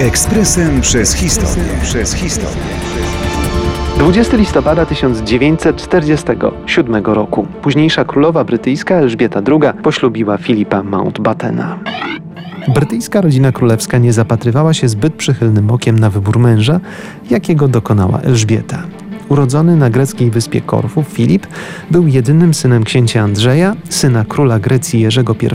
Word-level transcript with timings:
Ekspresem 0.00 0.80
przez 0.80 1.14
historię. 1.14 1.64
Przez 1.82 2.14
historię. 2.14 2.62
20 3.98 4.36
listopada 4.36 4.86
1947 4.86 7.04
roku 7.04 7.46
późniejsza 7.62 8.04
królowa 8.04 8.44
brytyjska 8.44 8.94
Elżbieta 8.94 9.42
II 9.48 9.60
poślubiła 9.82 10.38
Filipa 10.38 10.82
Mountbattena. 10.82 11.78
Brytyjska 12.68 13.20
rodzina 13.20 13.52
królewska 13.52 13.98
nie 13.98 14.12
zapatrywała 14.12 14.74
się 14.74 14.88
zbyt 14.88 15.14
przychylnym 15.14 15.70
okiem 15.70 15.98
na 15.98 16.10
wybór 16.10 16.38
męża, 16.38 16.80
jakiego 17.30 17.68
dokonała 17.68 18.20
Elżbieta. 18.20 18.82
Urodzony 19.32 19.76
na 19.76 19.90
greckiej 19.90 20.30
wyspie 20.30 20.60
Korfu, 20.60 21.02
Filip 21.02 21.46
był 21.90 22.06
jedynym 22.06 22.54
synem 22.54 22.84
księcia 22.84 23.22
Andrzeja, 23.22 23.76
syna 23.88 24.24
króla 24.24 24.58
Grecji 24.58 25.00
Jerzego 25.00 25.36
I 25.42 25.48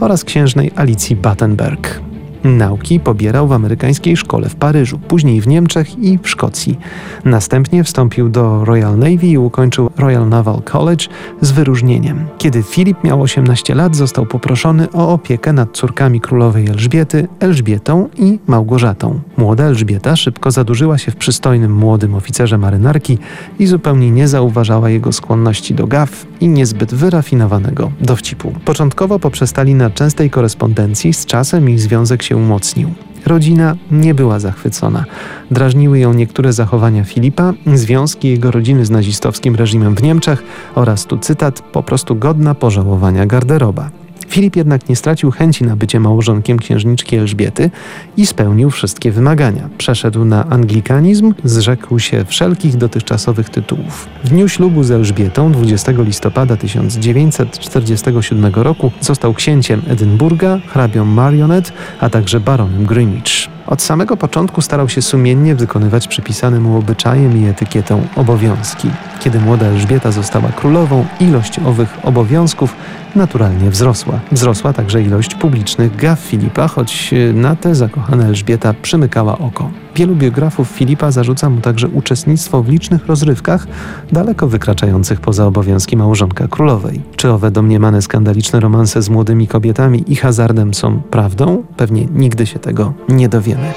oraz 0.00 0.24
księżnej 0.24 0.70
Alicji 0.76 1.16
Battenberg. 1.16 2.11
Nauki 2.44 3.00
pobierał 3.00 3.48
w 3.48 3.52
amerykańskiej 3.52 4.16
szkole 4.16 4.48
w 4.48 4.54
Paryżu, 4.54 4.98
później 4.98 5.40
w 5.40 5.48
Niemczech 5.48 5.98
i 5.98 6.18
w 6.22 6.28
Szkocji. 6.28 6.78
Następnie 7.24 7.84
wstąpił 7.84 8.28
do 8.28 8.64
Royal 8.64 8.98
Navy 8.98 9.26
i 9.26 9.38
ukończył 9.38 9.90
Royal 9.96 10.28
Naval 10.28 10.62
College 10.62 11.06
z 11.40 11.50
wyróżnieniem. 11.50 12.26
Kiedy 12.38 12.62
Filip 12.62 13.04
miał 13.04 13.22
18 13.22 13.74
lat, 13.74 13.96
został 13.96 14.26
poproszony 14.26 14.92
o 14.92 15.12
opiekę 15.12 15.52
nad 15.52 15.72
córkami 15.72 16.20
królowej 16.20 16.66
Elżbiety, 16.68 17.28
Elżbietą 17.40 18.08
i 18.16 18.38
Małgorzatą. 18.46 19.20
Młoda 19.36 19.64
Elżbieta 19.64 20.16
szybko 20.16 20.50
zadłużyła 20.50 20.98
się 20.98 21.12
w 21.12 21.16
przystojnym 21.16 21.74
młodym 21.74 22.14
oficerze 22.14 22.58
marynarki 22.58 23.18
i 23.58 23.66
zupełnie 23.66 24.10
nie 24.10 24.28
zauważała 24.28 24.90
jego 24.90 25.12
skłonności 25.12 25.74
do 25.74 25.86
gaf 25.86 26.26
i 26.40 26.48
niezbyt 26.48 26.94
wyrafinowanego 26.94 27.92
dowcipu. 28.00 28.52
Początkowo 28.64 29.18
poprzestali 29.18 29.74
na 29.74 29.90
częstej 29.90 30.30
korespondencji, 30.30 31.12
z 31.12 31.26
czasem 31.26 31.70
ich 31.70 31.80
związek 31.80 32.22
się 32.22 32.31
się 32.32 32.36
umocnił. 32.36 32.88
Rodzina 33.26 33.76
nie 33.90 34.14
była 34.14 34.38
zachwycona. 34.38 35.04
Drażniły 35.50 35.98
ją 35.98 36.14
niektóre 36.14 36.52
zachowania 36.52 37.04
Filipa, 37.04 37.52
związki 37.74 38.28
jego 38.28 38.50
rodziny 38.50 38.84
z 38.84 38.90
nazistowskim 38.90 39.56
reżimem 39.56 39.94
w 39.94 40.02
Niemczech 40.02 40.42
oraz, 40.74 41.06
tu 41.06 41.18
cytat, 41.18 41.62
po 41.62 41.82
prostu 41.82 42.16
godna 42.16 42.54
pożałowania 42.54 43.26
garderoba. 43.26 44.01
Filip 44.32 44.56
jednak 44.56 44.88
nie 44.88 44.96
stracił 44.96 45.30
chęci 45.30 45.64
na 45.64 45.76
bycie 45.76 46.00
małżonkiem 46.00 46.58
księżniczki 46.58 47.16
Elżbiety 47.16 47.70
i 48.16 48.26
spełnił 48.26 48.70
wszystkie 48.70 49.12
wymagania. 49.12 49.68
Przeszedł 49.78 50.24
na 50.24 50.46
anglikanizm, 50.48 51.34
zrzekł 51.44 51.98
się 51.98 52.24
wszelkich 52.24 52.76
dotychczasowych 52.76 53.50
tytułów. 53.50 54.08
W 54.24 54.28
dniu 54.28 54.48
ślubu 54.48 54.84
z 54.84 54.90
Elżbietą 54.90 55.52
20 55.52 55.92
listopada 55.92 56.56
1947 56.56 58.54
roku 58.54 58.92
został 59.00 59.34
księciem 59.34 59.82
Edynburga, 59.88 60.58
hrabią 60.66 61.04
Marionet, 61.04 61.72
a 62.00 62.10
także 62.10 62.40
baronem 62.40 62.86
Greenwich. 62.86 63.48
Od 63.66 63.82
samego 63.82 64.16
początku 64.16 64.60
starał 64.62 64.88
się 64.88 65.02
sumiennie 65.02 65.54
wykonywać 65.54 66.08
przypisane 66.08 66.60
mu 66.60 66.76
obyczajem 66.78 67.44
i 67.44 67.48
etykietą 67.48 68.06
obowiązki. 68.16 68.88
Kiedy 69.20 69.40
młoda 69.40 69.66
Elżbieta 69.66 70.12
została 70.12 70.48
królową, 70.48 71.06
ilość 71.20 71.58
owych 71.58 71.98
obowiązków 72.02 72.74
naturalnie 73.16 73.70
wzrosła. 73.70 74.20
Wzrosła 74.32 74.72
także 74.72 75.02
ilość 75.02 75.34
publicznych 75.34 75.96
gaw 75.96 76.20
Filipa, 76.20 76.68
choć 76.68 77.10
na 77.34 77.56
te 77.56 77.74
zakochana 77.74 78.26
Elżbieta 78.26 78.74
przymykała 78.82 79.38
oko. 79.38 79.70
Wielu 79.96 80.16
biografów 80.16 80.68
Filipa 80.68 81.10
zarzuca 81.10 81.50
mu 81.50 81.60
także 81.60 81.88
uczestnictwo 81.88 82.62
w 82.62 82.68
licznych 82.68 83.06
rozrywkach, 83.06 83.66
daleko 84.12 84.48
wykraczających 84.48 85.20
poza 85.20 85.46
obowiązki 85.46 85.96
małżonka 85.96 86.48
królowej. 86.48 87.00
Czy 87.16 87.30
owe 87.30 87.50
domniemane 87.50 88.02
skandaliczne 88.02 88.60
romanse 88.60 89.02
z 89.02 89.08
młodymi 89.08 89.48
kobietami 89.48 90.04
i 90.12 90.16
hazardem 90.16 90.74
są 90.74 91.02
prawdą? 91.02 91.64
Pewnie 91.76 92.04
nigdy 92.04 92.46
się 92.46 92.58
tego 92.58 92.92
nie 93.08 93.28
dowiemy. 93.28 93.72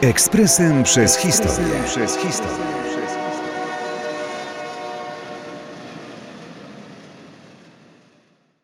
Ekspresem 0.00 0.82
przez 0.82 1.16
historię. 1.16 1.74
Przez 1.86 2.16
historię. 2.16 2.66